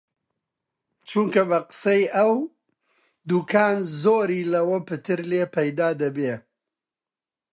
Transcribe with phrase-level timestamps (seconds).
[1.07, 2.33] چونکە بە قسەی ئەو،
[3.27, 6.33] دووکان زۆری لەوە پتر لێ پەیدا دەبێ